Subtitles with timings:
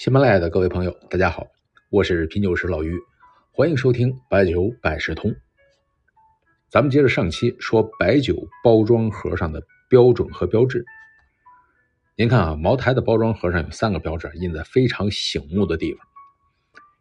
[0.00, 1.48] 喜马拉雅的各位朋友，大家好，
[1.90, 2.98] 我是品酒师老于，
[3.52, 5.30] 欢迎收听白酒百事通。
[6.70, 10.86] 咱们接着上期说白酒包装盒上的标准和标志。
[12.16, 16.00] 您看啊，茅台的包装盒上有三个标志，印在非常醒目的地方。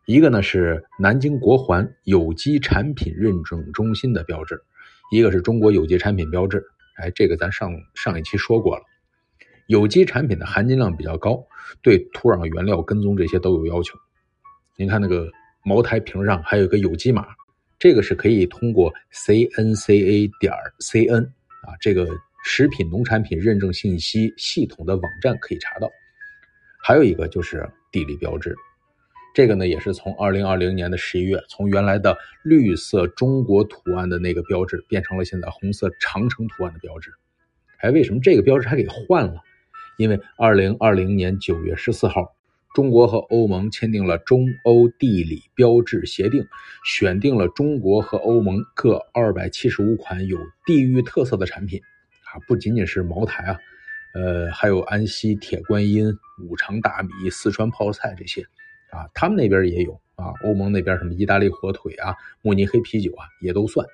[0.05, 4.61] 一个呢是南京国环有机产品认证中心的标志，
[5.13, 6.65] 一个是中国有机产品标志。
[6.97, 8.83] 哎，这个咱上上一期说过了。
[9.69, 11.45] 有机产品的含金量比较高，
[11.83, 13.99] 对土壤原料跟踪这些都有要求。
[14.75, 15.31] 您看那个
[15.63, 17.27] 茅台瓶上还有个有机码，
[17.77, 21.23] 这个是可以通过 CNCA 点 CN
[21.61, 22.07] 啊这个
[22.43, 25.87] 食品农产品认证信息系统的网站可以查到。
[26.81, 28.55] 还有一个就是地理标志，
[29.35, 37.11] 这个呢也是从2020年的十一月，从原来的绿色中国图案的那个标志变成了现在红色长城图案的标志。
[37.81, 39.43] 哎，为什么这个标志还给换了？
[39.99, 42.33] 因为二零二零年九月十四号，
[42.73, 46.47] 中国和欧盟签订了中欧地理标志协定，
[46.85, 51.81] 选定了中国和欧盟各二百七十五款有地域特色的产品，
[52.31, 53.59] 啊，不仅仅是茅台啊，
[54.15, 58.43] 呃，还有安溪铁观音、五常大米、四川泡菜这些，
[58.91, 63.85] 啊，他们那边也有啊，欧盟那边什么意大利火腿啊、慕尼黑啤酒啊，也都算。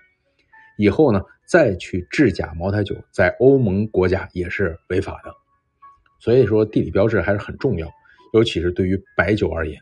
[0.78, 5.34] 以后呢，再去制假茅台酒，在欧盟国家也是违法的。
[6.26, 7.88] 所以说，地理标志还是很重要，
[8.34, 9.80] 尤其是对于白酒而言。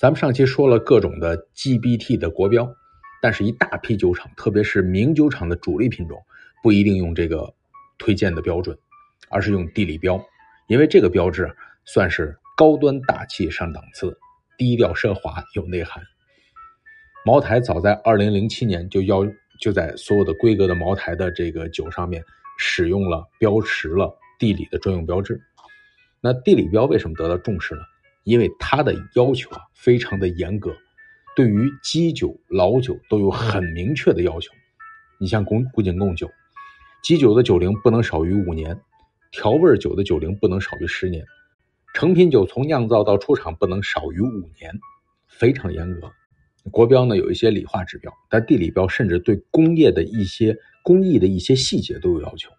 [0.00, 2.74] 咱们上期说了各种的 GBT 的国标，
[3.20, 6.18] 但是一大批酒厂，特别是名酒厂的主力品种，
[6.62, 7.52] 不一定用这个
[7.98, 8.74] 推荐的标准，
[9.28, 10.18] 而是用地理标，
[10.68, 11.54] 因为这个标志
[11.84, 14.18] 算是高端大气上档次，
[14.56, 16.02] 低调奢华有内涵。
[17.26, 19.26] 茅台早在2007年就要
[19.60, 22.24] 就在所有的规格的茅台的这个酒上面
[22.56, 24.10] 使用了标识了。
[24.44, 25.40] 地理的专用标志，
[26.20, 27.80] 那地理标为什么得到重视呢？
[28.24, 30.76] 因为它的要求啊非常的严格，
[31.34, 34.52] 对于基酒、老酒都有很明确的要求。
[35.18, 36.30] 你像古古井贡酒，
[37.02, 38.78] 基酒的酒龄不能少于五年，
[39.32, 41.24] 调味酒的酒龄不能少于十年，
[41.94, 44.78] 成品酒从酿造到出厂不能少于五年，
[45.26, 46.12] 非常严格。
[46.70, 52.50] 国标呢有一些理化指标，但地理标甚至对工业的一些工艺的一些细节都有要求。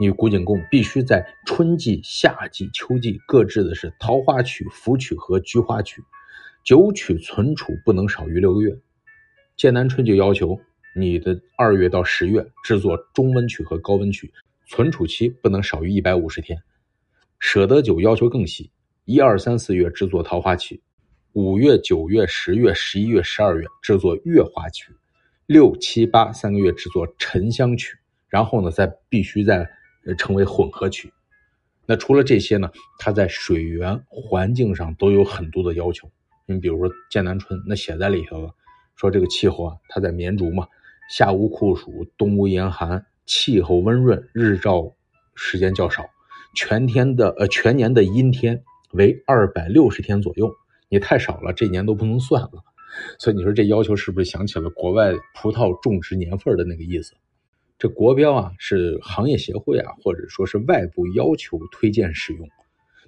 [0.00, 6.02] 你古井贡必须在春季、夏季、秋季各制的是桃花曲、福曲和菊花曲，
[6.64, 8.74] 酒曲存储不能少于六个月。
[9.54, 10.58] 剑南春就要求
[10.96, 14.32] 你的二月到十月制作中温曲和高温曲，
[14.66, 16.58] 存储期不能少于一百五十天。
[17.38, 18.70] 舍得酒要求更细，
[19.04, 20.82] 一二三四月制作桃花曲，
[21.34, 24.90] 五月、九月、十月、十一月、十二月制作月花曲，
[25.46, 27.94] 六七八三个月制作沉香曲，
[28.28, 29.68] 然后呢，再必须在。
[30.04, 31.12] 呃，称为混合曲。
[31.86, 36.08] 那除了这些呢，它在水源环境上都有很多的要求。
[36.46, 38.50] 你比如说剑南春，那写在里头了，
[38.96, 40.66] 说这个气候啊，它在绵竹嘛，
[41.10, 44.94] 夏无酷暑，冬无严寒，气候温润，日照
[45.34, 46.04] 时间较少，
[46.54, 50.52] 全天的呃全年的阴天为二百六十天左右。
[50.88, 52.64] 你太少了，这年都不能算了。
[53.18, 57.14] 所以你说这要求是不是想起了国外葡萄种植年份的那个意思？
[57.82, 62.48] 这国标啊，是行业协会啊，或者说是外部要求推荐使用。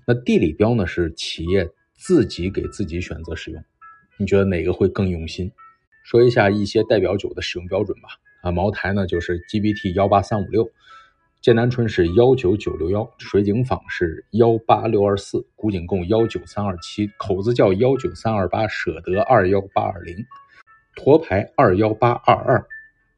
[0.05, 3.65] 那地理标呢，是企业自己给自己选择使用。
[4.19, 5.49] 你觉得哪个会更用心？
[6.03, 8.09] 说一下一些代表酒的使用标准吧。
[8.43, 10.69] 啊，茅台呢就是 GBT 幺八三五六，
[11.41, 20.17] 剑南春是幺九九六幺，水井坊是幺八六二四，古井贡幺九三二七，口子窖幺九三二八，舍得二幺八二零，
[20.97, 22.67] 沱牌二幺八二二。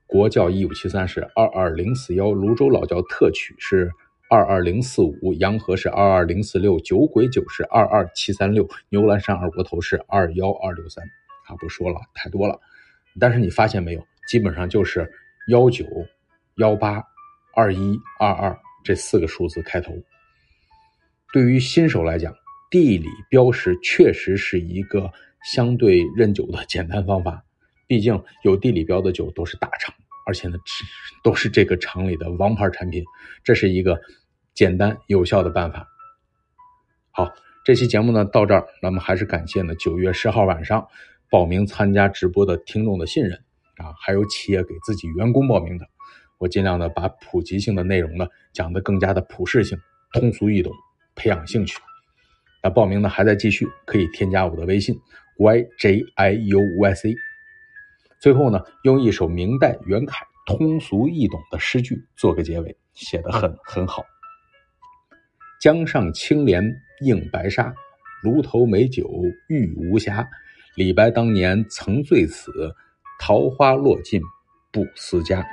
[0.07, 3.91] 国窖一五七三是二二零四幺，泸州老窖特曲是
[4.31, 11.05] 二二零四五，洋河是二二零四六，酒鬼酒是二二七三六，牛栏山二锅头是二幺二六三。
[11.47, 12.59] 啊，不说了，太多了。
[13.21, 15.09] 但是你发现没有，基本上就是
[15.49, 15.85] 幺九、
[16.57, 17.03] 幺八、
[17.55, 19.93] 二一、二二这四个数字开头。
[21.33, 22.35] 对于新手来讲，
[22.69, 25.09] 地理标识确实是一个
[25.53, 27.45] 相对认酒的简单方法。
[27.87, 29.95] 毕竟有地理标的酒都是大厂，
[30.27, 30.59] 而且呢，
[31.23, 33.05] 都是这个厂里的王牌产品，
[33.45, 34.01] 这是一个
[34.55, 35.87] 简单有效的办法。
[37.13, 37.33] 好，
[37.65, 40.87] 这期节目呢到这儿，那么还是感谢呢九月十号晚上
[41.31, 43.39] 报名参加直播的听众的信任
[43.77, 45.87] 啊，还有企业给自己员工报名的，
[46.39, 49.79] 我尽量的把普及性的内容呢讲得更加的普适性、
[50.13, 50.73] 通俗易懂，
[51.15, 51.79] 培养兴趣。
[52.63, 54.99] 那报名呢还在继续，可以添加我的微信
[55.39, 57.15] yjiuyc。
[58.27, 64.05] 最后呢，用一首明代袁凯通俗易懂的诗句做个结尾，写的很很好。
[65.61, 66.61] 江上青莲
[67.03, 67.73] 映白沙，
[68.25, 69.09] 炉头美酒
[69.49, 70.27] 玉无瑕。
[70.75, 72.75] 李白当年曾醉此，
[73.21, 74.21] 桃花落尽
[74.73, 75.47] 不思家。